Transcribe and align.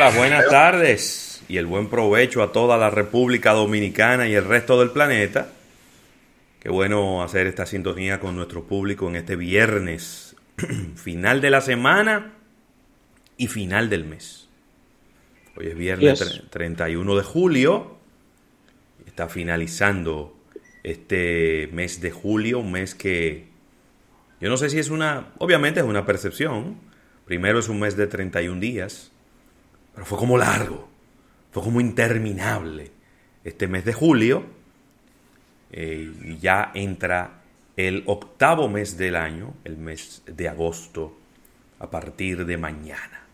Las 0.00 0.16
buenas 0.16 0.48
tardes 0.48 1.42
y 1.46 1.58
el 1.58 1.66
buen 1.66 1.90
provecho 1.90 2.42
a 2.42 2.52
toda 2.52 2.78
la 2.78 2.88
República 2.88 3.52
Dominicana 3.52 4.26
y 4.26 4.34
el 4.34 4.46
resto 4.46 4.80
del 4.80 4.92
planeta. 4.92 5.52
Qué 6.58 6.70
bueno 6.70 7.22
hacer 7.22 7.46
esta 7.46 7.66
sintonía 7.66 8.18
con 8.18 8.34
nuestro 8.34 8.64
público 8.64 9.10
en 9.10 9.16
este 9.16 9.36
viernes, 9.36 10.36
final 10.96 11.42
de 11.42 11.50
la 11.50 11.60
semana 11.60 12.32
y 13.36 13.48
final 13.48 13.90
del 13.90 14.06
mes. 14.06 14.48
Hoy 15.54 15.66
es 15.66 15.76
viernes 15.76 16.44
31 16.48 17.16
de 17.16 17.22
julio. 17.22 17.98
Está 19.06 19.28
finalizando 19.28 20.34
este 20.82 21.68
mes 21.74 22.00
de 22.00 22.10
julio, 22.10 22.60
un 22.60 22.72
mes 22.72 22.94
que 22.94 23.48
yo 24.40 24.48
no 24.48 24.56
sé 24.56 24.70
si 24.70 24.78
es 24.78 24.88
una, 24.88 25.34
obviamente 25.36 25.80
es 25.80 25.86
una 25.86 26.06
percepción. 26.06 26.78
Primero 27.26 27.58
es 27.58 27.68
un 27.68 27.80
mes 27.80 27.98
de 27.98 28.06
31 28.06 28.58
días, 28.60 29.12
pero 30.00 30.08
fue 30.08 30.18
como 30.18 30.38
largo, 30.38 30.88
fue 31.52 31.62
como 31.62 31.78
interminable. 31.78 32.90
Este 33.44 33.68
mes 33.68 33.84
de 33.84 33.92
julio 33.92 34.44
eh, 35.72 36.38
ya 36.40 36.70
entra 36.72 37.42
el 37.76 38.04
octavo 38.06 38.66
mes 38.66 38.96
del 38.96 39.14
año, 39.14 39.52
el 39.64 39.76
mes 39.76 40.22
de 40.24 40.48
agosto, 40.48 41.18
a 41.80 41.90
partir 41.90 42.46
de 42.46 42.56
mañana. 42.56 43.26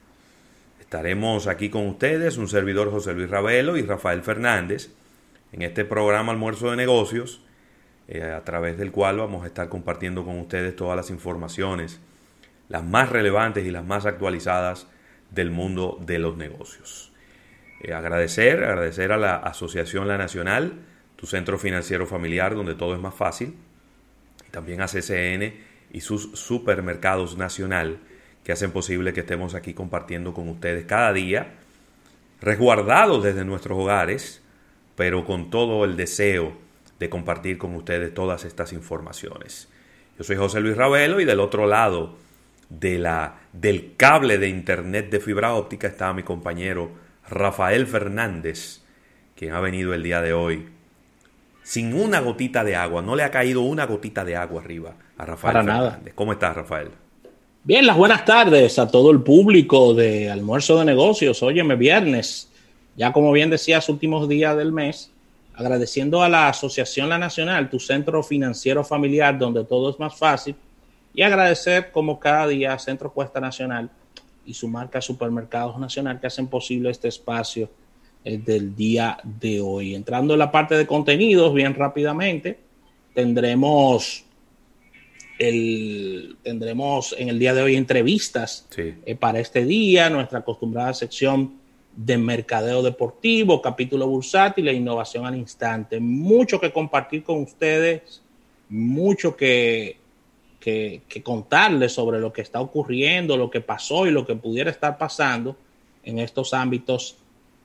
Estaremos 0.80 1.46
aquí 1.46 1.70
con 1.70 1.86
ustedes, 1.86 2.36
un 2.36 2.48
servidor 2.48 2.90
José 2.90 3.14
Luis 3.14 3.30
Ravelo 3.30 3.76
y 3.76 3.82
Rafael 3.82 4.22
Fernández, 4.22 4.90
en 5.52 5.62
este 5.62 5.84
programa 5.84 6.32
Almuerzo 6.32 6.72
de 6.72 6.78
Negocios, 6.78 7.42
eh, 8.08 8.24
a 8.24 8.42
través 8.42 8.76
del 8.76 8.90
cual 8.90 9.18
vamos 9.18 9.44
a 9.44 9.46
estar 9.46 9.68
compartiendo 9.68 10.24
con 10.24 10.36
ustedes 10.40 10.74
todas 10.74 10.96
las 10.96 11.10
informaciones, 11.10 12.00
las 12.68 12.82
más 12.82 13.10
relevantes 13.10 13.64
y 13.64 13.70
las 13.70 13.84
más 13.84 14.04
actualizadas 14.04 14.88
del 15.36 15.52
mundo 15.52 15.98
de 16.00 16.18
los 16.18 16.36
negocios. 16.36 17.12
Eh, 17.80 17.92
agradecer, 17.92 18.64
agradecer 18.64 19.12
a 19.12 19.18
la 19.18 19.36
Asociación 19.36 20.08
La 20.08 20.18
Nacional, 20.18 20.72
tu 21.14 21.26
centro 21.26 21.58
financiero 21.58 22.06
familiar 22.06 22.56
donde 22.56 22.74
todo 22.74 22.94
es 22.94 23.00
más 23.00 23.14
fácil, 23.14 23.54
y 24.48 24.50
también 24.50 24.80
a 24.80 24.88
CCN 24.88 25.54
y 25.92 26.00
sus 26.00 26.32
supermercados 26.32 27.36
nacional 27.36 27.98
que 28.42 28.52
hacen 28.52 28.72
posible 28.72 29.12
que 29.12 29.20
estemos 29.20 29.54
aquí 29.54 29.74
compartiendo 29.74 30.32
con 30.32 30.48
ustedes 30.48 30.86
cada 30.86 31.12
día, 31.12 31.54
resguardados 32.40 33.22
desde 33.22 33.44
nuestros 33.44 33.78
hogares, 33.78 34.42
pero 34.96 35.24
con 35.24 35.50
todo 35.50 35.84
el 35.84 35.96
deseo 35.96 36.56
de 36.98 37.10
compartir 37.10 37.58
con 37.58 37.74
ustedes 37.74 38.14
todas 38.14 38.44
estas 38.44 38.72
informaciones. 38.72 39.68
Yo 40.16 40.24
soy 40.24 40.36
José 40.36 40.60
Luis 40.60 40.76
Ravelo 40.76 41.20
y 41.20 41.26
del 41.26 41.40
otro 41.40 41.66
lado 41.66 42.16
de 42.68 42.98
la, 42.98 43.36
del 43.52 43.94
cable 43.96 44.38
de 44.38 44.48
internet 44.48 45.10
de 45.10 45.20
fibra 45.20 45.54
óptica 45.54 45.86
está 45.86 46.12
mi 46.12 46.22
compañero 46.22 46.90
Rafael 47.28 47.86
Fernández, 47.86 48.82
quien 49.34 49.52
ha 49.52 49.60
venido 49.60 49.94
el 49.94 50.02
día 50.02 50.20
de 50.20 50.32
hoy 50.32 50.66
sin 51.66 51.94
una 51.94 52.20
gotita 52.20 52.62
de 52.62 52.76
agua. 52.76 53.02
No 53.02 53.16
le 53.16 53.24
ha 53.24 53.30
caído 53.30 53.62
una 53.62 53.86
gotita 53.86 54.24
de 54.24 54.36
agua 54.36 54.62
arriba 54.62 54.94
a 55.18 55.26
Rafael 55.26 55.52
Para 55.52 55.62
Nada. 55.64 56.00
¿Cómo 56.14 56.32
estás, 56.32 56.54
Rafael? 56.54 56.90
Bien, 57.64 57.84
las 57.84 57.96
buenas 57.96 58.24
tardes 58.24 58.78
a 58.78 58.88
todo 58.88 59.10
el 59.10 59.22
público 59.22 59.92
de 59.92 60.30
Almuerzo 60.30 60.78
de 60.78 60.84
Negocios. 60.84 61.42
Óyeme, 61.42 61.74
viernes, 61.74 62.48
ya 62.96 63.12
como 63.12 63.32
bien 63.32 63.50
decías, 63.50 63.88
últimos 63.88 64.28
días 64.28 64.56
del 64.56 64.70
mes, 64.70 65.10
agradeciendo 65.54 66.22
a 66.22 66.28
la 66.28 66.48
Asociación 66.48 67.08
La 67.08 67.18
Nacional, 67.18 67.68
tu 67.68 67.80
centro 67.80 68.22
financiero 68.22 68.84
familiar 68.84 69.36
donde 69.36 69.64
todo 69.64 69.90
es 69.90 69.98
más 69.98 70.16
fácil, 70.16 70.54
y 71.16 71.22
agradecer 71.22 71.90
como 71.90 72.20
cada 72.20 72.46
día 72.46 72.74
a 72.74 72.78
Centro 72.78 73.10
Cuesta 73.10 73.40
Nacional 73.40 73.90
y 74.44 74.52
su 74.52 74.68
marca 74.68 75.00
Supermercados 75.00 75.78
Nacional 75.78 76.20
que 76.20 76.26
hacen 76.26 76.46
posible 76.46 76.90
este 76.90 77.08
espacio 77.08 77.70
del 78.22 78.76
día 78.76 79.18
de 79.24 79.62
hoy. 79.62 79.94
Entrando 79.94 80.34
en 80.34 80.40
la 80.40 80.52
parte 80.52 80.76
de 80.76 80.86
contenidos, 80.86 81.54
bien 81.54 81.74
rápidamente, 81.74 82.58
tendremos 83.14 84.24
el, 85.38 86.36
tendremos 86.42 87.14
en 87.18 87.30
el 87.30 87.38
día 87.38 87.54
de 87.54 87.62
hoy 87.62 87.76
entrevistas 87.76 88.68
eh, 88.76 89.16
para 89.18 89.40
este 89.40 89.64
día, 89.64 90.10
nuestra 90.10 90.40
acostumbrada 90.40 90.92
sección 90.92 91.54
de 91.96 92.18
mercadeo 92.18 92.82
deportivo, 92.82 93.62
capítulo 93.62 94.06
bursátil 94.06 94.68
e 94.68 94.74
innovación 94.74 95.24
al 95.24 95.36
instante. 95.36 95.98
Mucho 95.98 96.60
que 96.60 96.72
compartir 96.72 97.22
con 97.22 97.40
ustedes, 97.40 98.22
mucho 98.68 99.34
que, 99.34 99.96
que, 100.66 101.02
que 101.08 101.22
contarles 101.22 101.92
sobre 101.92 102.18
lo 102.18 102.32
que 102.32 102.42
está 102.42 102.60
ocurriendo, 102.60 103.36
lo 103.36 103.50
que 103.50 103.60
pasó 103.60 104.04
y 104.04 104.10
lo 104.10 104.26
que 104.26 104.34
pudiera 104.34 104.68
estar 104.68 104.98
pasando 104.98 105.54
en 106.02 106.18
estos 106.18 106.52
ámbitos 106.52 107.14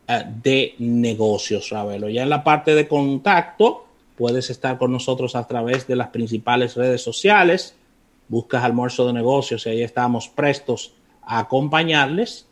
eh, 0.08 0.24
de 0.44 0.76
negocios, 0.78 1.72
Ravelo. 1.72 2.10
Ya 2.10 2.22
en 2.22 2.30
la 2.30 2.44
parte 2.44 2.76
de 2.76 2.88
contacto, 2.88 3.88
puedes 4.16 4.52
estar 4.52 4.78
con 4.78 4.92
nosotros 4.92 5.36
a 5.36 5.48
través 5.48 5.88
de 5.88 5.96
las 5.96 6.10
principales 6.10 6.76
redes 6.76 7.02
sociales. 7.02 7.76
Buscas 8.28 8.64
almuerzo 8.64 9.08
de 9.08 9.14
negocios 9.14 9.66
y 9.66 9.70
ahí 9.70 9.82
estamos 9.82 10.28
prestos 10.28 10.94
a 11.24 11.40
acompañarles. 11.40 12.46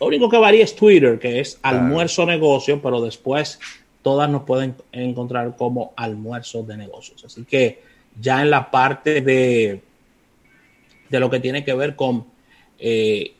Lo 0.00 0.08
único 0.08 0.28
que 0.28 0.38
varía 0.38 0.64
es 0.64 0.74
Twitter, 0.74 1.20
que 1.20 1.38
es 1.38 1.60
almuerzo 1.62 2.26
negocio, 2.26 2.82
pero 2.82 3.00
después 3.00 3.60
todas 4.02 4.28
nos 4.28 4.42
pueden 4.42 4.74
encontrar 4.90 5.54
como 5.54 5.92
almuerzo 5.94 6.64
de 6.64 6.76
negocios. 6.76 7.24
Así 7.24 7.44
que 7.44 7.86
ya 8.20 8.42
en 8.42 8.50
la 8.50 8.70
parte 8.70 9.20
de, 9.20 9.82
de 11.08 11.20
lo 11.20 11.30
que 11.30 11.40
tiene 11.40 11.64
que 11.64 11.74
ver 11.74 11.96
con 11.96 12.26
eh, 12.78 13.34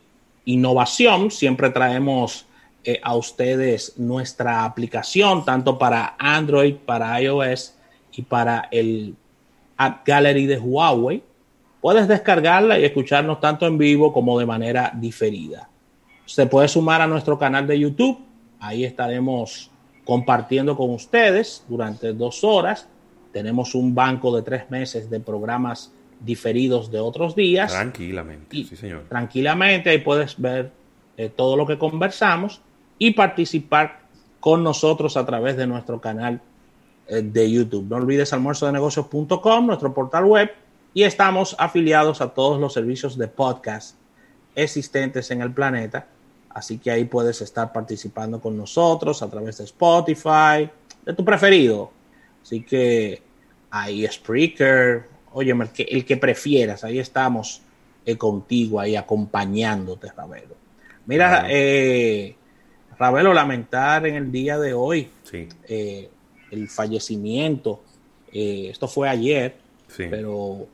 innovación, 0.44 1.30
siempre 1.30 1.70
traemos 1.70 2.46
eh, 2.84 3.00
a 3.02 3.16
ustedes 3.16 3.98
nuestra 3.98 4.64
aplicación, 4.64 5.44
tanto 5.44 5.78
para 5.78 6.14
Android, 6.18 6.74
para 6.76 7.20
iOS 7.20 7.74
y 8.12 8.22
para 8.22 8.68
el 8.70 9.14
App 9.76 10.06
Gallery 10.06 10.46
de 10.46 10.58
Huawei. 10.58 11.22
Puedes 11.80 12.08
descargarla 12.08 12.78
y 12.78 12.84
escucharnos 12.84 13.40
tanto 13.40 13.66
en 13.66 13.78
vivo 13.78 14.12
como 14.12 14.38
de 14.38 14.46
manera 14.46 14.92
diferida. 14.94 15.68
Se 16.24 16.46
puede 16.46 16.68
sumar 16.68 17.00
a 17.00 17.06
nuestro 17.06 17.38
canal 17.38 17.66
de 17.66 17.78
YouTube. 17.78 18.18
Ahí 18.58 18.84
estaremos 18.84 19.70
compartiendo 20.04 20.76
con 20.76 20.90
ustedes 20.90 21.64
durante 21.68 22.12
dos 22.12 22.42
horas. 22.42 22.88
Tenemos 23.32 23.74
un 23.74 23.94
banco 23.94 24.34
de 24.34 24.42
tres 24.42 24.70
meses 24.70 25.10
de 25.10 25.20
programas 25.20 25.92
diferidos 26.20 26.90
de 26.90 26.98
otros 26.98 27.34
días. 27.34 27.70
Tranquilamente, 27.72 28.56
sí, 28.56 28.76
señor. 28.76 29.04
Tranquilamente, 29.08 29.90
ahí 29.90 29.98
puedes 29.98 30.40
ver 30.40 30.72
eh, 31.16 31.30
todo 31.34 31.56
lo 31.56 31.66
que 31.66 31.78
conversamos 31.78 32.60
y 32.98 33.12
participar 33.12 34.00
con 34.40 34.62
nosotros 34.62 35.16
a 35.16 35.26
través 35.26 35.56
de 35.56 35.66
nuestro 35.66 36.00
canal 36.00 36.40
eh, 37.06 37.22
de 37.22 37.50
YouTube. 37.50 37.86
No 37.88 37.96
olvides 37.96 38.32
almuerzodenegocios.com, 38.32 39.66
nuestro 39.66 39.94
portal 39.94 40.24
web, 40.24 40.50
y 40.94 41.02
estamos 41.02 41.54
afiliados 41.58 42.20
a 42.20 42.30
todos 42.30 42.60
los 42.60 42.72
servicios 42.72 43.16
de 43.18 43.28
podcast 43.28 43.96
existentes 44.54 45.30
en 45.30 45.42
el 45.42 45.52
planeta. 45.52 46.06
Así 46.50 46.78
que 46.78 46.90
ahí 46.90 47.04
puedes 47.04 47.40
estar 47.40 47.72
participando 47.72 48.40
con 48.40 48.56
nosotros 48.56 49.22
a 49.22 49.30
través 49.30 49.58
de 49.58 49.64
Spotify, 49.64 50.68
de 51.04 51.14
tu 51.14 51.24
preferido. 51.24 51.92
Así 52.48 52.62
que 52.62 53.20
ahí 53.70 54.06
Spreaker, 54.06 55.04
oye, 55.34 55.50
el 55.50 55.68
que, 55.68 55.82
el 55.82 56.06
que 56.06 56.16
prefieras, 56.16 56.82
ahí 56.82 56.98
estamos 56.98 57.60
eh, 58.06 58.16
contigo, 58.16 58.80
ahí 58.80 58.96
acompañándote, 58.96 60.10
Ravelo. 60.16 60.54
Mira, 61.04 61.44
eh, 61.50 62.34
Ravelo, 62.98 63.34
lamentar 63.34 64.06
en 64.06 64.14
el 64.14 64.32
día 64.32 64.58
de 64.58 64.72
hoy 64.72 65.10
eh, 65.68 66.08
el 66.50 66.70
fallecimiento. 66.70 67.82
Eh, 68.32 68.68
esto 68.70 68.88
fue 68.88 69.10
ayer, 69.10 69.58
pero 69.94 70.68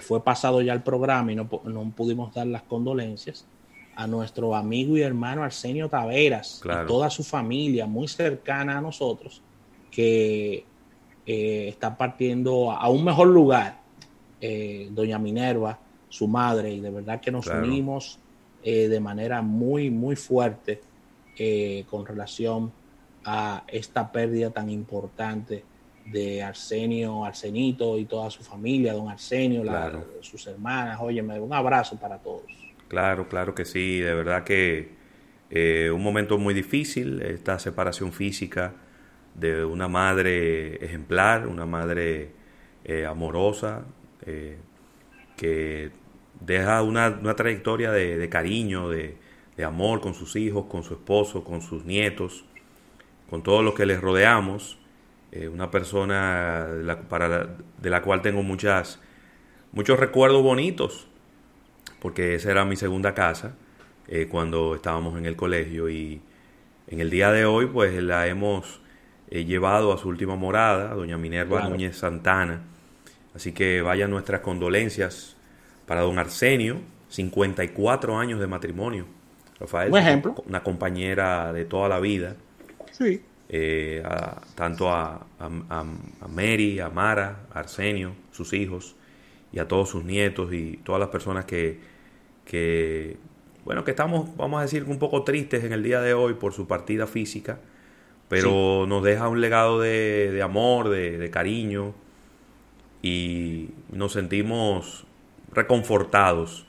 fue 0.00 0.24
pasado 0.24 0.62
ya 0.62 0.72
el 0.72 0.82
programa 0.82 1.30
y 1.30 1.36
no, 1.36 1.46
pudimos 1.94 2.34
dar 2.34 2.48
las 2.48 2.62
condolencias 2.62 3.46
a 3.94 4.08
nuestro 4.08 4.56
amigo 4.56 4.96
y 4.96 5.02
hermano 5.02 5.44
Arsenio 5.44 5.88
Taveras 5.88 6.60
y 6.64 6.86
toda 6.88 7.08
su 7.08 7.22
familia 7.22 7.86
muy 7.86 8.08
cercana 8.08 8.78
a 8.78 8.80
nosotros 8.80 9.40
que 9.92 10.64
está 11.26 11.96
partiendo 11.96 12.70
a 12.70 12.88
un 12.88 13.04
mejor 13.04 13.28
lugar. 13.28 13.80
doña 14.90 15.18
Minerva, 15.18 15.78
su 16.08 16.28
madre, 16.28 16.72
y 16.72 16.80
de 16.80 16.90
verdad 16.90 17.20
que 17.20 17.30
nos 17.30 17.46
unimos 17.46 18.18
de 18.62 19.00
manera 19.00 19.42
muy, 19.42 19.90
muy 19.90 20.16
fuerte 20.16 20.80
eh, 21.36 21.84
con 21.90 22.06
relación 22.06 22.72
a 23.24 23.64
esta 23.66 24.12
pérdida 24.12 24.50
tan 24.50 24.70
importante 24.70 25.64
de 26.06 26.44
Arsenio, 26.44 27.24
Arsenito 27.24 27.98
y 27.98 28.04
toda 28.04 28.30
su 28.30 28.44
familia, 28.44 28.92
don 28.92 29.08
Arsenio, 29.08 29.64
sus 30.20 30.46
hermanas. 30.46 30.98
Óyeme, 31.00 31.40
un 31.40 31.52
abrazo 31.52 31.98
para 31.98 32.18
todos. 32.18 32.44
Claro, 32.86 33.28
claro 33.28 33.52
que 33.52 33.64
sí, 33.64 33.98
de 33.98 34.14
verdad 34.14 34.44
que 34.44 34.90
eh, 35.50 35.90
un 35.92 36.04
momento 36.04 36.38
muy 36.38 36.54
difícil, 36.54 37.20
esta 37.22 37.58
separación 37.58 38.12
física 38.12 38.74
de 39.34 39.64
una 39.64 39.88
madre 39.88 40.84
ejemplar, 40.84 41.46
una 41.46 41.66
madre 41.66 42.30
eh, 42.84 43.06
amorosa, 43.06 43.84
que 45.36 45.90
deja 46.40 46.82
una, 46.82 47.36
trayectoria 47.36 47.90
de, 47.90 48.28
cariño, 48.28 48.88
de, 48.88 49.16
amor 49.64 50.00
con 50.00 50.14
sus 50.14 50.36
hijos, 50.36 50.66
con 50.66 50.82
su 50.82 50.94
esposo, 50.94 51.44
con 51.44 51.62
sus 51.62 51.84
nietos, 51.84 52.44
con 53.30 53.42
todos 53.42 53.64
los 53.64 53.74
que 53.74 53.86
les 53.86 54.00
rodeamos. 54.00 54.78
Eh, 55.32 55.48
una 55.48 55.70
persona 55.70 56.66
de 56.66 56.84
la, 56.84 57.00
para 57.02 57.56
de 57.78 57.90
la 57.90 58.02
cual 58.02 58.22
tengo 58.22 58.42
muchas, 58.42 59.00
muchos 59.72 59.98
recuerdos 59.98 60.42
bonitos, 60.42 61.08
porque 62.00 62.36
esa 62.36 62.52
era 62.52 62.64
mi 62.64 62.76
segunda 62.76 63.14
casa 63.14 63.56
eh, 64.06 64.28
cuando 64.30 64.76
estábamos 64.76 65.18
en 65.18 65.26
el 65.26 65.34
colegio 65.34 65.88
y 65.88 66.20
en 66.86 67.00
el 67.00 67.10
día 67.10 67.32
de 67.32 67.46
hoy 67.46 67.66
pues 67.66 68.00
la 68.00 68.28
hemos 68.28 68.80
eh, 69.34 69.44
llevado 69.44 69.92
a 69.92 69.98
su 69.98 70.08
última 70.08 70.36
morada, 70.36 70.94
doña 70.94 71.18
Minerva 71.18 71.68
Núñez 71.68 71.96
Santana. 71.98 72.60
Así 73.34 73.50
que 73.50 73.82
vayan 73.82 74.08
nuestras 74.08 74.42
condolencias 74.42 75.36
para 75.86 76.02
don 76.02 76.20
Arsenio, 76.20 76.76
54 77.08 78.16
años 78.16 78.38
de 78.38 78.46
matrimonio. 78.46 79.06
Rafael, 79.58 79.90
Un 79.90 79.98
ejemplo. 79.98 80.36
una 80.46 80.62
compañera 80.62 81.52
de 81.52 81.64
toda 81.64 81.88
la 81.88 81.98
vida. 81.98 82.36
Sí. 82.92 83.22
Eh, 83.48 84.04
tanto 84.54 84.88
a, 84.88 85.26
a, 85.40 85.84
Mary, 86.28 86.78
a 86.78 86.88
Mara, 86.90 87.40
a 87.52 87.58
Arsenio, 87.58 88.12
sus 88.30 88.52
hijos, 88.52 88.94
y 89.50 89.58
a 89.58 89.66
todos 89.66 89.88
sus 89.88 90.04
nietos 90.04 90.52
y 90.52 90.76
todas 90.84 91.00
las 91.00 91.08
personas 91.08 91.44
que, 91.44 91.80
que, 92.44 93.16
bueno, 93.64 93.82
que 93.82 93.90
estamos, 93.90 94.36
vamos 94.36 94.60
a 94.60 94.62
decir, 94.62 94.84
un 94.84 95.00
poco 95.00 95.24
tristes 95.24 95.64
en 95.64 95.72
el 95.72 95.82
día 95.82 96.00
de 96.00 96.14
hoy 96.14 96.34
por 96.34 96.52
su 96.52 96.68
partida 96.68 97.08
física, 97.08 97.58
pero 98.28 98.86
nos 98.86 99.02
deja 99.02 99.28
un 99.28 99.40
legado 99.40 99.80
de, 99.80 100.30
de 100.32 100.42
amor, 100.42 100.88
de, 100.88 101.18
de, 101.18 101.30
cariño, 101.30 101.94
y 103.02 103.70
nos 103.92 104.12
sentimos 104.12 105.06
reconfortados, 105.52 106.66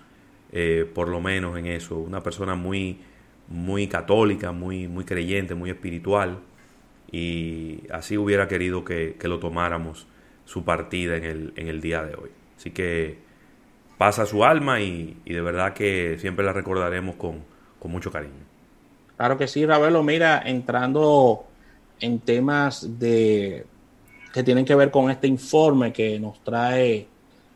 eh, 0.52 0.90
por 0.94 1.08
lo 1.10 1.22
menos 1.22 1.58
en 1.58 1.66
eso. 1.66 1.98
Una 1.98 2.22
persona 2.22 2.56
muy, 2.56 3.00
muy 3.48 3.88
católica, 3.88 4.52
muy, 4.52 4.88
muy 4.88 5.06
creyente, 5.06 5.56
muy 5.56 5.70
espiritual 5.70 6.40
y 7.12 7.84
así 7.92 8.18
hubiera 8.18 8.48
querido 8.48 8.84
que, 8.84 9.16
lo 9.24 9.40
tomáramos 9.40 10.08
su 10.46 10.64
partida 10.64 11.16
en 11.18 11.24
el, 11.24 11.54
en 11.56 11.68
el, 11.68 11.82
día 11.82 12.04
de 12.04 12.16
hoy. 12.16 12.30
Así 12.58 12.72
que 12.72 13.18
pasa 13.98 14.26
su 14.26 14.44
alma 14.44 14.82
y, 14.82 15.18
de 15.26 15.42
verdad 15.42 15.74
que 15.74 16.18
siempre 16.20 16.46
la 16.46 16.54
recordaremos 16.54 17.16
con, 17.16 17.44
con, 17.80 17.92
mucho 17.92 18.12
cariño. 18.12 18.34
Claro 19.18 19.38
que 19.38 19.48
sí, 19.48 19.66
Ravelo. 19.66 20.04
Mira, 20.04 20.42
entrando 20.46 21.46
en 22.00 22.20
temas 22.20 23.00
de 23.00 23.66
que 24.34 24.44
tienen 24.44 24.66
que 24.66 24.76
ver 24.76 24.92
con 24.92 25.10
este 25.10 25.28
informe 25.28 25.94
que 25.94 26.20
nos 26.20 26.44
trae 26.44 27.08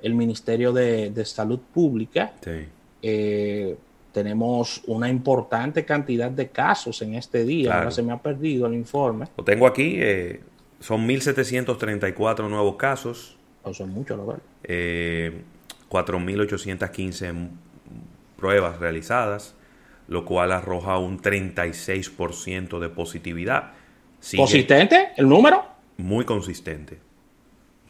el 0.02 0.14
Ministerio 0.14 0.72
de, 0.72 1.10
de 1.10 1.26
Salud 1.26 1.60
Pública. 1.74 2.34
Sí. 2.42 2.66
Eh, 3.02 3.76
tenemos 4.12 4.82
una 4.88 5.10
importante 5.10 5.86
cantidad 5.86 6.32
de 6.32 6.50
casos 6.50 7.02
en 7.02 7.16
este 7.16 7.46
día. 7.46 7.78
Ahora 7.78 7.92
se 7.92 8.02
me 8.02 8.12
ha 8.12 8.18
perdido 8.18 8.66
el 8.68 8.74
informe. 8.74 9.28
Lo 9.38 9.44
tengo 9.44 9.68
aquí. 9.68 9.98
Eh, 10.00 10.42
son 10.80 11.08
1.734 11.08 12.50
nuevos 12.50 12.76
casos. 12.76 13.38
Oh, 13.64 13.74
son 13.74 13.90
muchos, 13.90 14.18
la 14.18 14.24
verdad. 14.24 14.42
Eh, 14.64 15.42
4.815 15.90 17.50
pruebas 18.38 18.80
realizadas, 18.80 19.56
lo 20.10 20.26
cual 20.26 20.52
arroja 20.52 20.98
un 20.98 21.22
36% 21.22 22.80
de 22.80 22.90
positividad. 22.90 23.72
¿Consistente 24.36 25.10
el 25.16 25.30
número? 25.30 25.64
Muy 25.98 26.26
consistente. 26.26 27.00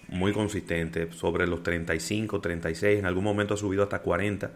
Muy 0.10 0.33
consistente. 0.33 1.12
Sobre 1.12 1.48
los 1.48 1.63
35, 1.63 2.39
36, 2.39 3.00
en 3.00 3.06
algún 3.06 3.24
momento 3.24 3.56
ha 3.56 3.57
subido 3.57 3.83
hasta 3.83 4.00
40 4.00 4.51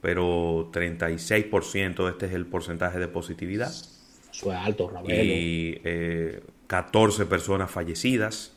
pero 0.00 0.70
36% 0.72 2.10
este 2.10 2.26
es 2.26 2.32
el 2.32 2.46
porcentaje 2.46 2.98
de 2.98 3.08
positividad. 3.08 3.70
Eso 3.70 4.52
es 4.52 4.58
alto, 4.58 4.88
Ravelo. 4.88 5.22
Y 5.22 5.80
14 6.66 7.22
eh, 7.22 7.26
personas 7.26 7.70
fallecidas. 7.70 8.56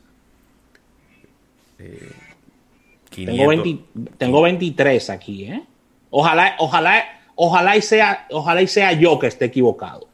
Eh, 1.79 2.11
tengo, 4.17 4.41
23 4.41 5.09
aquí, 5.09 5.45
¿eh? 5.45 5.63
Ojalá, 6.09 6.55
ojalá, 6.59 7.22
ojalá 7.35 7.77
y 7.77 7.81
sea, 7.81 8.27
ojalá 8.31 8.61
y 8.61 8.67
sea 8.67 8.93
yo 8.93 9.19
que 9.19 9.27
esté 9.27 9.45
equivocado. 9.45 10.07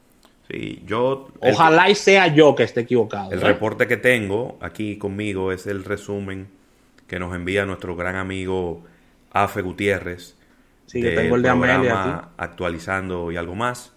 Sí, 0.50 0.82
yo. 0.86 1.30
Ojalá 1.42 1.90
y 1.90 1.96
sea 1.96 2.28
yo 2.28 2.56
que 2.56 2.64
esté 2.64 2.82
equivocado. 2.82 3.32
El 3.32 3.42
reporte 3.42 3.88
que 3.88 3.98
tengo 3.98 4.58
aquí 4.62 4.98
conmigo 4.98 5.52
es 5.52 5.68
el 5.68 5.84
resumen 5.84 6.48
que 7.08 7.20
nos 7.20 7.36
envía 7.36 7.66
nuestro 7.66 7.96
gran 7.96 8.16
amigo 8.16 8.84
Afe 9.32 9.62
Gutiérrez 9.62 10.36
Sí, 10.86 11.02
que 11.02 11.12
tengo 11.12 11.36
el 11.36 11.44
de 11.44 11.50
Amelia 11.50 12.30
Actualizando 12.36 13.32
y 13.32 13.38
algo 13.38 13.54
más. 13.54 13.94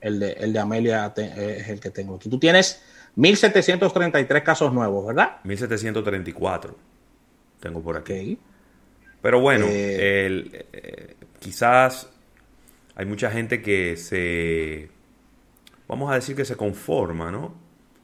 El 0.00 0.18
de, 0.18 0.32
el 0.32 0.52
de 0.52 0.58
Amelia 0.58 1.12
es 1.16 1.68
el 1.68 1.78
que 1.78 1.90
tengo 1.90 2.16
aquí. 2.16 2.28
Tú 2.28 2.40
tienes 2.40 2.82
1733 3.14 4.42
casos 4.42 4.72
nuevos, 4.72 5.06
¿verdad? 5.06 5.36
1734 5.44 6.76
tengo 7.62 7.80
por 7.80 7.96
aquí. 7.96 8.38
Pero 9.22 9.40
bueno, 9.40 9.66
eh, 9.68 10.66
eh, 10.72 11.14
quizás 11.38 12.08
hay 12.94 13.06
mucha 13.06 13.30
gente 13.30 13.62
que 13.62 13.96
se, 13.96 14.90
vamos 15.88 16.10
a 16.10 16.14
decir 16.14 16.36
que 16.36 16.44
se 16.44 16.56
conforma, 16.56 17.30
¿no? 17.30 17.54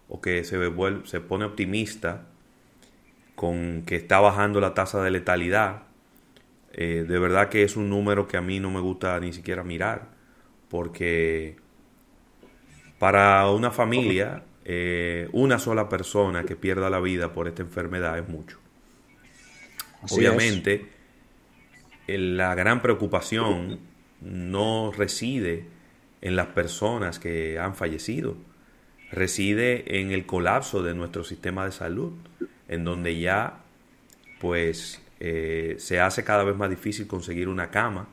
O 0.08 0.20
que 0.20 0.44
se, 0.44 0.58
se 1.04 1.20
pone 1.20 1.44
optimista 1.44 2.26
con 3.34 3.82
que 3.86 3.96
está 3.96 4.20
bajando 4.20 4.60
la 4.60 4.74
tasa 4.74 5.02
de 5.02 5.10
letalidad 5.10 5.88
eh, 6.80 7.04
de 7.08 7.18
verdad 7.18 7.48
que 7.48 7.64
es 7.64 7.76
un 7.76 7.90
número 7.90 8.28
que 8.28 8.36
a 8.36 8.40
mí 8.40 8.60
no 8.60 8.70
me 8.70 8.78
gusta 8.78 9.18
ni 9.18 9.32
siquiera 9.32 9.64
mirar, 9.64 10.10
porque 10.68 11.56
para 13.00 13.50
una 13.50 13.72
familia, 13.72 14.44
eh, 14.64 15.28
una 15.32 15.58
sola 15.58 15.88
persona 15.88 16.44
que 16.44 16.54
pierda 16.54 16.88
la 16.88 17.00
vida 17.00 17.32
por 17.32 17.48
esta 17.48 17.62
enfermedad 17.62 18.16
es 18.18 18.28
mucho. 18.28 18.60
Obviamente, 20.10 20.86
la 22.06 22.54
gran 22.54 22.80
preocupación 22.80 23.80
no 24.20 24.92
reside 24.96 25.64
en 26.20 26.36
las 26.36 26.48
personas 26.48 27.18
que 27.18 27.58
han 27.58 27.74
fallecido, 27.74 28.36
reside 29.10 30.00
en 30.00 30.10
el 30.10 30.26
colapso 30.26 30.82
de 30.82 30.94
nuestro 30.94 31.24
sistema 31.24 31.64
de 31.64 31.72
salud, 31.72 32.12
en 32.68 32.84
donde 32.84 33.18
ya 33.18 33.60
pues 34.40 35.00
eh, 35.20 35.76
se 35.78 36.00
hace 36.00 36.24
cada 36.24 36.44
vez 36.44 36.56
más 36.56 36.70
difícil 36.70 37.06
conseguir 37.06 37.48
una 37.48 37.70
cama 37.70 38.08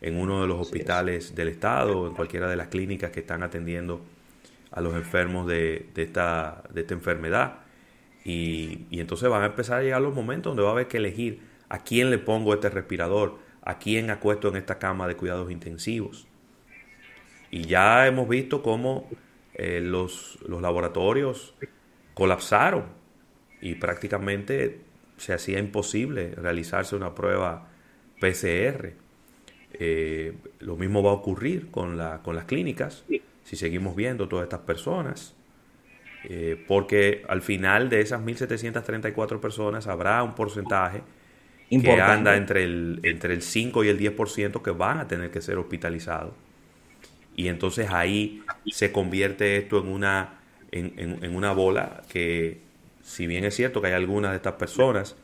en 0.00 0.16
uno 0.16 0.42
de 0.42 0.48
los 0.48 0.60
hospitales 0.60 1.34
del 1.34 1.48
estado 1.48 2.00
o 2.00 2.06
en 2.08 2.14
cualquiera 2.14 2.48
de 2.48 2.56
las 2.56 2.68
clínicas 2.68 3.10
que 3.10 3.20
están 3.20 3.42
atendiendo 3.42 4.00
a 4.70 4.80
los 4.80 4.94
enfermos 4.94 5.46
de, 5.46 5.88
esta, 5.96 6.62
de 6.72 6.82
esta 6.82 6.94
enfermedad. 6.94 7.60
Y, 8.24 8.86
entonces 8.90 9.28
van 9.28 9.42
a 9.42 9.46
empezar 9.46 9.78
a 9.78 9.82
llegar 9.82 10.00
los 10.00 10.14
momentos 10.14 10.50
donde 10.50 10.62
va 10.62 10.70
a 10.70 10.72
haber 10.72 10.88
que 10.88 10.98
elegir 10.98 11.40
a 11.68 11.82
quién 11.82 12.10
le 12.10 12.18
pongo 12.18 12.54
este 12.54 12.68
respirador, 12.68 13.38
a 13.68 13.78
quién 13.78 14.08
acuesto 14.08 14.48
en 14.48 14.56
esta 14.56 14.78
cama 14.78 15.06
de 15.06 15.14
cuidados 15.14 15.50
intensivos. 15.50 16.26
Y 17.50 17.64
ya 17.64 18.06
hemos 18.06 18.26
visto 18.26 18.62
cómo 18.62 19.06
eh, 19.52 19.82
los, 19.82 20.38
los 20.48 20.62
laboratorios 20.62 21.54
colapsaron 22.14 22.86
y 23.60 23.74
prácticamente 23.74 24.80
se 25.18 25.34
hacía 25.34 25.58
imposible 25.58 26.30
realizarse 26.34 26.96
una 26.96 27.14
prueba 27.14 27.68
PCR. 28.18 28.94
Eh, 29.74 30.32
lo 30.60 30.76
mismo 30.76 31.02
va 31.02 31.10
a 31.10 31.14
ocurrir 31.14 31.70
con, 31.70 31.98
la, 31.98 32.22
con 32.22 32.36
las 32.36 32.46
clínicas, 32.46 33.04
si 33.44 33.56
seguimos 33.56 33.94
viendo 33.94 34.28
todas 34.28 34.44
estas 34.44 34.60
personas, 34.60 35.36
eh, 36.24 36.64
porque 36.66 37.22
al 37.28 37.42
final 37.42 37.90
de 37.90 38.00
esas 38.00 38.22
1.734 38.22 39.40
personas 39.40 39.86
habrá 39.88 40.22
un 40.22 40.34
porcentaje 40.34 41.02
que 41.68 42.00
anda 42.00 42.36
entre 42.36 42.64
el, 42.64 43.00
entre 43.02 43.34
el 43.34 43.42
5 43.42 43.84
y 43.84 43.88
el 43.88 43.98
10% 43.98 44.62
que 44.62 44.70
van 44.70 44.98
a 44.98 45.08
tener 45.08 45.30
que 45.30 45.40
ser 45.40 45.58
hospitalizados. 45.58 46.32
Y 47.36 47.48
entonces 47.48 47.90
ahí 47.90 48.42
se 48.66 48.90
convierte 48.90 49.58
esto 49.58 49.78
en 49.78 49.88
una, 49.88 50.40
en 50.72 51.36
una 51.36 51.52
bola 51.52 52.02
que 52.08 52.68
si 53.08 53.26
bien 53.26 53.44
es 53.44 53.54
cierto 53.54 53.80
que 53.80 53.86
hay 53.86 53.94
algunas 53.94 54.32
de 54.32 54.36
estas 54.36 54.54
personas 54.54 55.16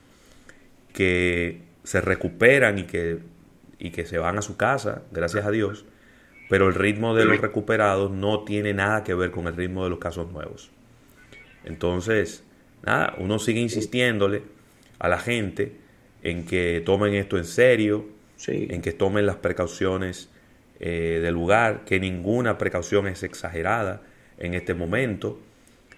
que 0.94 1.60
se 1.82 2.00
recuperan 2.00 2.78
y 2.78 2.84
que, 2.84 3.18
y 3.78 3.90
que 3.90 4.06
se 4.06 4.16
van 4.16 4.38
a 4.38 4.42
su 4.42 4.56
casa, 4.56 5.02
gracias 5.12 5.44
a 5.44 5.50
Dios, 5.50 5.84
pero 6.48 6.68
el 6.68 6.74
ritmo 6.74 7.14
de 7.14 7.26
los 7.26 7.38
recuperados 7.40 8.10
no 8.10 8.44
tiene 8.44 8.72
nada 8.72 9.04
que 9.04 9.12
ver 9.12 9.30
con 9.30 9.48
el 9.48 9.56
ritmo 9.56 9.84
de 9.84 9.90
los 9.90 9.98
casos 9.98 10.32
nuevos. 10.32 10.70
Entonces, 11.64 12.42
nada, 12.82 13.14
uno 13.18 13.38
sigue 13.38 13.60
insistiéndole 13.60 14.42
a 14.98 15.08
la 15.08 15.18
gente 15.18 15.76
en 16.24 16.46
que 16.46 16.82
tomen 16.84 17.14
esto 17.14 17.38
en 17.38 17.44
serio, 17.44 18.06
en 18.48 18.82
que 18.82 18.92
tomen 18.92 19.26
las 19.26 19.36
precauciones 19.36 20.30
eh, 20.80 21.20
del 21.22 21.34
lugar, 21.34 21.84
que 21.84 22.00
ninguna 22.00 22.58
precaución 22.58 23.06
es 23.06 23.22
exagerada 23.22 24.02
en 24.38 24.54
este 24.54 24.74
momento, 24.74 25.38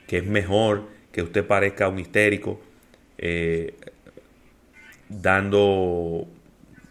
que 0.07 0.19
es 0.19 0.27
mejor 0.27 0.89
que 1.13 1.23
usted 1.23 1.47
parezca 1.47 1.89
un 1.89 1.99
histérico, 1.99 2.61
eh, 3.17 3.75
dando 5.09 6.27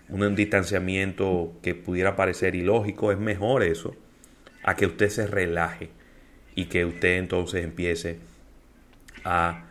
un 0.10 0.36
distanciamiento 0.36 1.54
que 1.62 1.76
pudiera 1.76 2.16
parecer 2.16 2.56
ilógico, 2.56 3.12
es 3.12 3.20
mejor 3.20 3.64
eso 3.64 3.96
a 4.64 4.76
que 4.76 4.86
usted 4.86 5.10
se 5.10 5.28
relaje 5.28 5.90
y 6.56 6.66
que 6.66 6.86
usted 6.86 7.18
entonces 7.18 7.64
empiece 7.64 8.18
a 9.26 9.66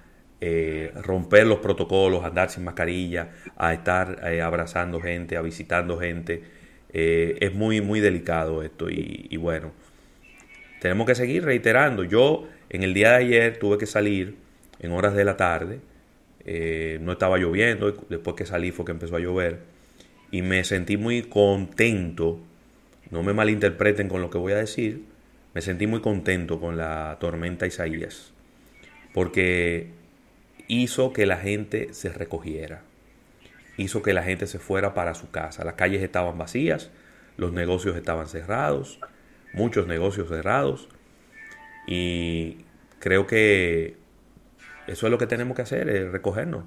eh, 0.47 0.93
romper 1.03 1.47
los 1.47 1.61
protocolos, 1.61 2.23
andar 2.23 2.51
sin 2.51 2.65
mascarilla, 2.65 3.31
a 3.57 3.73
estar 3.73 4.29
eh, 4.31 4.43
abrazando 4.43 5.01
gente, 5.01 5.39
a 5.39 5.41
visitando 5.41 5.99
gente. 5.99 6.43
Eh, 6.93 7.39
es 7.41 7.55
muy, 7.55 7.81
muy 7.81 8.01
delicado 8.01 8.63
esto 8.63 8.91
y, 8.91 9.35
bueno, 9.39 9.73
tenemos 10.83 11.07
que 11.07 11.15
seguir 11.15 11.47
reiterando. 11.47 12.05
Yo 12.05 12.47
en 12.69 12.83
el 12.83 12.93
día 12.93 13.13
de 13.13 13.17
ayer 13.25 13.59
tuve 13.59 13.79
que 13.79 13.87
salir 13.87 14.37
en 14.81 14.93
horas 14.93 15.15
de 15.15 15.25
la 15.25 15.39
tarde, 15.39 15.81
no 17.01 17.13
estaba 17.13 17.39
lloviendo, 17.39 17.91
después 18.11 18.37
que 18.37 18.45
salí 18.45 18.71
fue 18.71 18.85
que 18.85 18.93
empezó 18.93 19.17
a 19.17 19.21
llover 19.21 19.61
y 20.31 20.43
me 20.43 20.63
sentí 20.63 20.99
muy 20.99 21.23
contento, 21.23 22.39
no 23.11 23.23
me 23.23 23.33
malinterpreten 23.33 24.11
con 24.11 24.21
lo 24.21 24.29
que 24.29 24.37
voy 24.37 24.53
a 24.53 24.57
decir, 24.57 25.05
me 25.55 25.63
sentí 25.63 25.87
muy 25.87 26.03
contento 26.03 26.61
con 26.61 26.77
la 26.77 27.17
tormenta 27.19 27.67
Isaías, 27.67 28.35
porque 29.15 30.04
hizo 30.69 31.13
que 31.13 31.27
la 31.27 31.37
gente 31.37 31.93
se 31.93 32.11
recogiera, 32.11 32.83
hizo 33.77 34.03
que 34.03 34.13
la 34.13 34.23
gente 34.23 34.47
se 34.47 34.59
fuera 34.59 34.95
para 34.95 35.15
su 35.15 35.31
casa. 35.31 35.65
Las 35.65 35.75
calles 35.75 36.03
estaban 36.03 36.39
vacías, 36.39 36.91
los 37.37 37.53
negocios 37.53 37.97
estaban 37.97 38.29
cerrados, 38.29 39.01
muchos 39.53 39.87
negocios 39.87 40.29
cerrados, 40.29 40.89
y 41.87 42.59
creo 42.99 43.27
que 43.27 43.97
eso 44.87 45.07
es 45.07 45.11
lo 45.11 45.19
que 45.19 45.27
tenemos 45.27 45.57
que 45.57 45.63
hacer, 45.63 45.89
es 45.89 46.11
recogernos, 46.11 46.65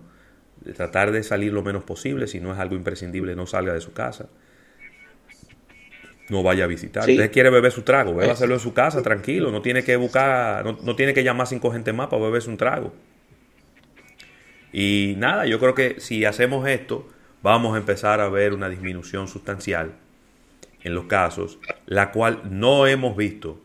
tratar 0.76 1.12
de 1.12 1.24
salir 1.24 1.54
lo 1.54 1.64
menos 1.64 1.84
posible, 1.84 2.28
si 2.28 2.40
no 2.40 2.52
es 2.52 2.60
algo 2.60 2.76
imprescindible, 2.76 3.36
no 3.36 3.48
salga 3.48 3.74
de 3.74 3.82
su 3.82 3.94
casa. 3.94 4.28
No 6.30 6.44
vaya 6.44 6.66
a 6.66 6.68
visitar. 6.68 7.06
Si 7.06 7.14
Usted 7.14 7.32
quiere 7.32 7.50
beber 7.50 7.72
su 7.72 7.84
trago, 7.84 8.14
beba 8.14 8.34
hacerlo 8.34 8.56
en 8.56 8.60
su 8.60 8.74
casa, 8.74 9.02
tranquilo. 9.02 9.50
No 9.50 9.62
tiene 9.62 9.86
que 9.86 9.96
buscar, 9.96 10.66
no, 10.66 10.78
no 10.84 10.94
tiene 10.94 11.14
que 11.14 11.24
llamar 11.24 11.48
cinco 11.48 11.72
gente 11.72 11.94
más 11.94 12.08
para 12.08 12.22
beberse 12.22 12.50
un 12.50 12.58
trago. 12.58 12.94
Y 14.80 15.16
nada, 15.18 15.48
yo 15.48 15.60
creo 15.60 15.74
que 15.74 16.00
si 16.00 16.24
hacemos 16.24 16.68
esto, 16.68 17.10
vamos 17.42 17.74
a 17.74 17.80
empezar 17.80 18.22
a 18.22 18.30
ver 18.30 18.54
una 18.54 18.70
disminución 18.70 19.28
sustancial 19.28 19.96
en 20.84 20.94
los 20.94 21.06
casos, 21.06 21.58
la 21.88 22.12
cual 22.12 22.44
no 22.52 22.86
hemos 22.86 23.18
visto 23.18 23.60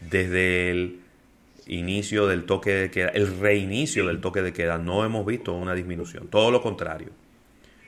desde 0.00 0.70
el 0.70 1.00
inicio 1.66 2.28
del 2.28 2.44
toque 2.44 2.70
de 2.70 2.88
queda, 2.88 3.08
el 3.08 3.40
reinicio 3.40 4.06
del 4.06 4.20
toque 4.20 4.40
de 4.40 4.52
queda, 4.52 4.78
no 4.78 5.04
hemos 5.04 5.26
visto 5.26 5.54
una 5.54 5.74
disminución, 5.74 6.28
todo 6.28 6.52
lo 6.52 6.62
contrario. 6.62 7.08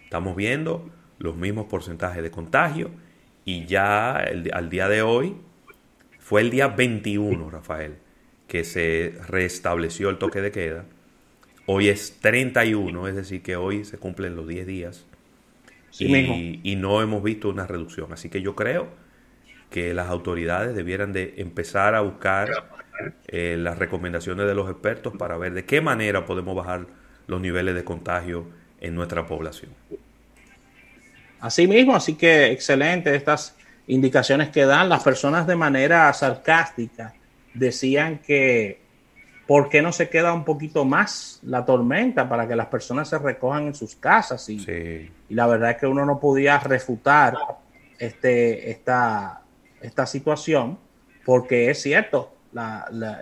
Estamos 0.03 0.35
viendo 0.35 0.91
los 1.21 1.37
mismos 1.37 1.67
porcentajes 1.67 2.21
de 2.21 2.33
contagio 2.33 2.91
y 3.45 3.67
ya 3.67 4.17
al 4.17 4.71
día 4.71 4.89
de 4.89 5.03
hoy 5.03 5.37
fue 6.19 6.41
el 6.41 6.51
día 6.51 6.67
21, 6.67 7.49
Rafael, 7.49 7.99
que 8.49 8.65
se 8.65 9.15
restableció 9.29 10.11
el 10.11 10.19
toque 10.19 10.41
de 10.41 10.51
queda 10.51 10.85
Hoy 11.73 11.89
es 11.89 12.19
31, 12.21 13.07
es 13.07 13.15
decir, 13.15 13.43
que 13.45 13.55
hoy 13.55 13.85
se 13.85 13.97
cumplen 13.97 14.35
los 14.35 14.49
10 14.49 14.67
días 14.67 15.07
y, 16.01 16.75
no 16.75 17.01
hemos 17.01 17.23
visto 17.23 17.49
una 17.49 17.65
reducción. 17.65 18.13
Así 18.13 18.29
que 18.29 18.43
yo 18.43 18.57
creo 18.57 18.89
que 19.71 19.95
las 19.95 20.09
autoridades 20.09 20.75
debieran 20.75 21.13
de 21.13 21.35
empezar 21.37 21.95
a 21.95 22.01
buscar 22.01 22.51
eh, 23.29 23.55
las 23.57 23.79
recomendaciones 23.79 24.49
de 24.49 24.55
los 24.57 24.69
expertos 24.69 25.13
para 25.17 25.39
ver 25.39 25.55
de 25.55 25.65
qué 25.65 25.81
manera 25.81 26.27
podemos 26.27 26.57
bajar 26.57 26.89
los 27.29 27.41
niveles 27.41 27.77
de 27.77 27.85
contagio 27.85 28.47
en 28.81 28.97
nuestra 28.97 29.29
población. 29.29 29.71
Así 31.39 31.69
mismo, 31.69 31.95
así 31.95 32.15
que 32.15 32.47
excelente 32.47 33.15
estas 33.15 33.57
indicaciones 33.87 34.49
que 34.49 34.65
dan 34.65 34.89
las 34.89 35.05
personas 35.05 35.47
de 35.47 35.55
manera 35.55 36.13
sarcástica. 36.15 37.15
Decían 37.55 38.19
que 38.19 38.90
¿por 39.51 39.69
qué 39.69 39.83
no 39.83 39.91
se 39.91 40.09
queda 40.09 40.33
un 40.33 40.45
poquito 40.45 40.85
más 40.85 41.41
la 41.43 41.65
tormenta 41.65 42.29
para 42.29 42.47
que 42.47 42.55
las 42.55 42.69
personas 42.69 43.09
se 43.09 43.19
recojan 43.19 43.67
en 43.67 43.75
sus 43.75 43.97
casas? 43.97 44.49
Y, 44.49 44.65
y 45.29 45.35
la 45.35 45.49
verdad 45.49 45.73
es 45.73 45.77
que 45.79 45.89
uno 45.89 46.07
no 46.07 46.21
podía 46.21 46.57
refutar 46.61 47.35
este, 47.99 48.71
esta, 48.71 49.43
esta 49.81 50.07
situación 50.07 50.79
porque 51.25 51.69
es 51.69 51.83
cierto, 51.83 52.33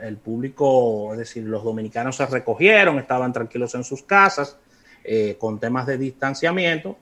el 0.03 0.19
público, 0.19 1.15
es 1.15 1.21
decir, 1.21 1.45
los 1.45 1.65
dominicanos 1.65 2.17
se 2.17 2.27
recogieron, 2.27 2.99
estaban 2.99 3.33
tranquilos 3.33 3.75
en 3.75 3.85
sus 3.85 4.03
casas 4.03 4.59
eh, 5.05 5.39
con 5.41 5.59
temas 5.59 5.87
de 5.87 5.97
distanciamiento 5.97 6.99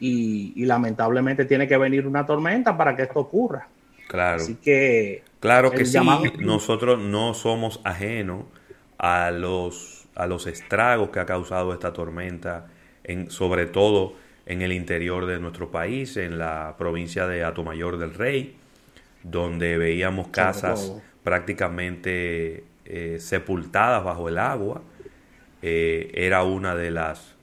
y, 0.00 0.54
y, 0.56 0.64
lamentablemente 0.64 1.44
tiene 1.44 1.68
que 1.68 1.76
venir 1.76 2.06
una 2.06 2.24
tormenta 2.24 2.74
para 2.74 2.96
que 2.96 3.02
esto 3.02 3.20
ocurra. 3.20 3.68
Claro. 4.08 4.36
Así 4.40 4.54
que... 4.54 5.24
Claro 5.40 5.70
que 5.72 5.84
sí, 5.84 5.98
nosotros 6.38 6.98
no 7.00 7.34
somos 7.34 7.78
ajenos 7.84 8.44
a 9.02 9.32
los, 9.32 10.06
a 10.14 10.26
los 10.26 10.46
estragos 10.46 11.10
que 11.10 11.18
ha 11.18 11.26
causado 11.26 11.74
esta 11.74 11.92
tormenta, 11.92 12.68
en, 13.02 13.30
sobre 13.30 13.66
todo 13.66 14.14
en 14.46 14.62
el 14.62 14.72
interior 14.72 15.26
de 15.26 15.40
nuestro 15.40 15.72
país, 15.72 16.16
en 16.16 16.38
la 16.38 16.76
provincia 16.78 17.26
de 17.26 17.42
Atomayor 17.42 17.98
del 17.98 18.14
Rey, 18.14 18.56
donde 19.24 19.76
veíamos 19.76 20.28
casas 20.28 20.92
prácticamente 21.24 22.62
eh, 22.84 23.18
sepultadas 23.18 24.04
bajo 24.04 24.28
el 24.28 24.38
agua. 24.38 24.82
Eh, 25.62 26.12
era 26.14 26.44
una 26.44 26.76
de 26.76 26.92
las 26.92 27.34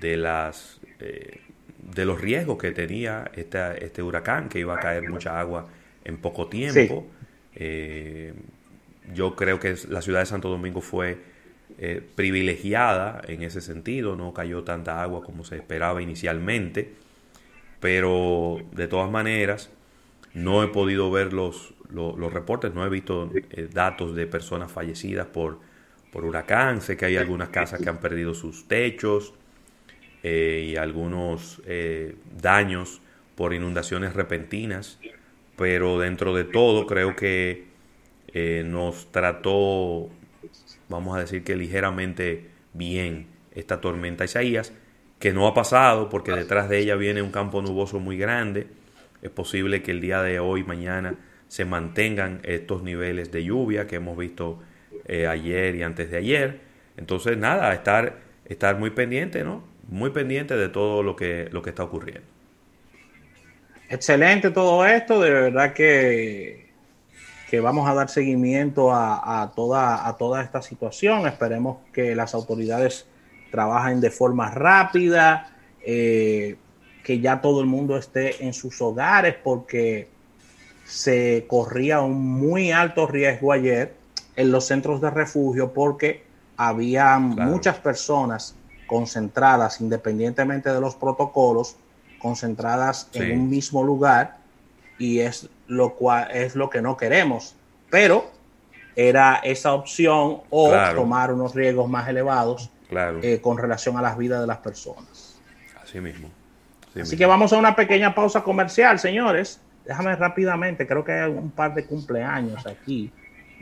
de 0.00 0.18
las 0.18 0.80
eh, 1.00 1.40
de 1.78 2.04
los 2.04 2.20
riesgos 2.20 2.58
que 2.58 2.72
tenía 2.72 3.30
este 3.34 4.02
huracán, 4.02 4.50
que 4.50 4.58
iba 4.58 4.74
a 4.74 4.80
caer 4.80 5.08
mucha 5.08 5.40
agua 5.40 5.66
en 6.04 6.18
poco 6.18 6.48
tiempo 6.48 7.06
yo 9.14 9.36
creo 9.36 9.60
que 9.60 9.74
la 9.88 10.02
ciudad 10.02 10.20
de 10.20 10.26
Santo 10.26 10.48
Domingo 10.48 10.80
fue 10.80 11.18
eh, 11.78 12.00
privilegiada 12.14 13.20
en 13.26 13.42
ese 13.42 13.60
sentido, 13.60 14.16
no 14.16 14.32
cayó 14.32 14.64
tanta 14.64 15.02
agua 15.02 15.22
como 15.22 15.44
se 15.44 15.56
esperaba 15.56 16.00
inicialmente, 16.00 16.92
pero 17.80 18.58
de 18.72 18.88
todas 18.88 19.10
maneras 19.10 19.70
no 20.32 20.62
he 20.62 20.68
podido 20.68 21.10
ver 21.10 21.32
los, 21.32 21.74
los, 21.90 22.32
reportes, 22.32 22.72
no 22.72 22.86
he 22.86 22.88
visto 22.88 23.30
eh, 23.34 23.68
datos 23.72 24.14
de 24.14 24.26
personas 24.26 24.72
fallecidas 24.72 25.26
por, 25.26 25.58
por 26.12 26.24
huracán, 26.24 26.80
sé 26.80 26.96
que 26.96 27.04
hay 27.04 27.16
algunas 27.16 27.50
casas 27.50 27.80
que 27.80 27.88
han 27.88 27.98
perdido 27.98 28.32
sus 28.32 28.68
techos 28.68 29.34
eh, 30.22 30.68
y 30.70 30.76
algunos 30.76 31.60
daños 32.40 33.02
por 33.34 33.52
inundaciones 33.52 34.14
repentinas, 34.14 34.98
pero 35.56 35.98
dentro 35.98 36.34
de 36.34 36.44
todo 36.44 36.86
creo 36.86 37.16
que 37.16 37.75
eh, 38.38 38.62
nos 38.64 39.10
trató, 39.12 40.10
vamos 40.90 41.16
a 41.16 41.20
decir 41.20 41.42
que 41.42 41.56
ligeramente 41.56 42.50
bien 42.74 43.28
esta 43.54 43.80
tormenta 43.80 44.26
Isaías, 44.26 44.74
que 45.18 45.32
no 45.32 45.46
ha 45.46 45.54
pasado 45.54 46.10
porque 46.10 46.32
detrás 46.32 46.68
de 46.68 46.80
ella 46.80 46.96
viene 46.96 47.22
un 47.22 47.30
campo 47.30 47.62
nuboso 47.62 47.98
muy 47.98 48.18
grande. 48.18 48.66
Es 49.22 49.30
posible 49.30 49.82
que 49.82 49.92
el 49.92 50.02
día 50.02 50.20
de 50.20 50.38
hoy, 50.38 50.64
mañana, 50.64 51.14
se 51.48 51.64
mantengan 51.64 52.40
estos 52.42 52.82
niveles 52.82 53.32
de 53.32 53.42
lluvia 53.42 53.86
que 53.86 53.96
hemos 53.96 54.18
visto 54.18 54.58
eh, 55.06 55.26
ayer 55.26 55.74
y 55.74 55.82
antes 55.82 56.10
de 56.10 56.18
ayer. 56.18 56.60
Entonces, 56.98 57.38
nada, 57.38 57.72
estar, 57.72 58.18
estar 58.44 58.78
muy 58.78 58.90
pendiente, 58.90 59.44
¿no? 59.44 59.64
Muy 59.88 60.10
pendiente 60.10 60.58
de 60.58 60.68
todo 60.68 61.02
lo 61.02 61.16
que, 61.16 61.48
lo 61.52 61.62
que 61.62 61.70
está 61.70 61.84
ocurriendo. 61.84 62.28
Excelente 63.88 64.50
todo 64.50 64.84
esto, 64.84 65.22
de 65.22 65.30
verdad 65.30 65.72
que 65.72 66.65
que 67.48 67.60
vamos 67.60 67.88
a 67.88 67.94
dar 67.94 68.08
seguimiento 68.08 68.92
a, 68.92 69.52
toda, 69.54 70.06
a 70.06 70.16
toda 70.16 70.42
esta 70.42 70.62
situación. 70.62 71.26
Esperemos 71.26 71.78
que 71.92 72.14
las 72.16 72.34
autoridades 72.34 73.06
trabajen 73.50 74.00
de 74.00 74.10
forma 74.10 74.50
rápida, 74.50 75.56
eh, 75.84 76.56
que 77.04 77.20
ya 77.20 77.40
todo 77.40 77.60
el 77.60 77.66
mundo 77.66 77.96
esté 77.96 78.44
en 78.44 78.52
sus 78.52 78.80
hogares 78.82 79.36
porque 79.42 80.08
se 80.84 81.46
corría 81.48 82.00
un 82.00 82.20
muy 82.20 82.72
alto 82.72 83.06
riesgo 83.06 83.52
ayer 83.52 83.94
en 84.34 84.50
los 84.50 84.66
centros 84.66 85.00
de 85.00 85.10
refugio 85.10 85.72
porque 85.72 86.24
había 86.56 87.18
muchas 87.18 87.78
personas 87.78 88.56
concentradas, 88.86 89.80
independientemente 89.80 90.70
de 90.70 90.80
los 90.80 90.96
protocolos, 90.96 91.76
concentradas 92.18 93.08
en 93.12 93.38
un 93.38 93.50
mismo 93.50 93.84
lugar 93.84 94.38
y 94.98 95.20
es 95.20 95.48
lo 95.68 95.94
cual 95.94 96.28
es 96.32 96.56
lo 96.56 96.70
que 96.70 96.82
no 96.82 96.96
queremos. 96.96 97.56
Pero 97.90 98.30
era 98.94 99.36
esa 99.44 99.74
opción 99.74 100.38
o 100.50 100.72
tomar 100.94 101.32
unos 101.32 101.54
riesgos 101.54 101.88
más 101.88 102.08
elevados 102.08 102.70
eh, 103.22 103.40
con 103.40 103.58
relación 103.58 103.96
a 103.98 104.02
las 104.02 104.16
vidas 104.16 104.40
de 104.40 104.46
las 104.46 104.58
personas. 104.58 105.38
Así 105.82 106.00
mismo. 106.00 106.30
Así, 107.00 107.16
que 107.16 107.26
vamos 107.26 107.52
a 107.52 107.58
una 107.58 107.76
pequeña 107.76 108.14
pausa 108.14 108.42
comercial, 108.42 108.98
señores. 108.98 109.60
Déjame 109.84 110.16
rápidamente, 110.16 110.86
creo 110.86 111.04
que 111.04 111.12
hay 111.12 111.30
un 111.30 111.50
par 111.50 111.74
de 111.74 111.84
cumpleaños 111.84 112.66
aquí. 112.66 113.12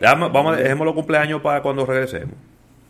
vamos, 0.00 0.56
dejemos 0.56 0.86
los 0.86 0.94
cumpleaños 0.94 1.42
para 1.42 1.60
cuando 1.60 1.84
regresemos. 1.84 2.34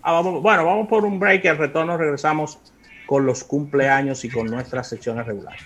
Ah, 0.02 0.20
bueno, 0.20 0.66
vamos 0.66 0.86
por 0.86 1.04
un 1.04 1.18
break 1.18 1.46
y 1.46 1.48
al 1.48 1.56
retorno 1.56 1.96
regresamos 1.96 2.58
con 3.06 3.24
los 3.24 3.42
cumpleaños 3.42 4.24
y 4.24 4.28
con 4.28 4.46
nuestras 4.46 4.88
secciones 4.88 5.26
regulares. 5.26 5.62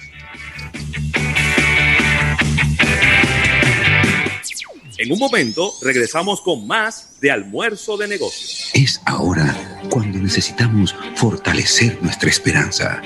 En 4.99 5.13
un 5.13 5.19
momento 5.21 5.73
regresamos 5.81 6.41
con 6.41 6.67
más 6.67 7.21
de 7.21 7.31
almuerzo 7.31 7.97
de 7.97 8.09
negocios. 8.09 8.71
Es 8.75 9.01
ahora 9.07 9.57
cuando 9.91 10.19
necesitamos 10.19 10.93
fortalecer 11.15 12.03
nuestra 12.03 12.29
esperanza. 12.29 13.01